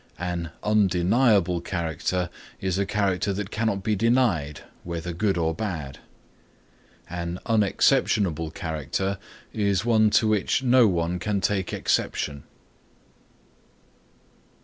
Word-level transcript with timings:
An 0.17 0.49
undeniable 0.63 1.61
character 1.61 2.31
is 2.59 2.79
a 2.79 2.87
character 2.87 3.31
that 3.33 3.51
cannot 3.51 3.83
be 3.83 3.95
denied, 3.95 4.61
whether 4.83 5.11
bad 5.13 5.37
or 5.37 5.53
good. 5.53 5.99
An 7.07 7.37
unexceptionable 7.45 8.49
character 8.49 9.19
is 9.53 9.85
one 9.85 10.09
to 10.09 10.27
which 10.27 10.63
no 10.63 10.87
one 10.87 11.19
can 11.19 11.39
take 11.39 11.71
exception. 11.71 12.45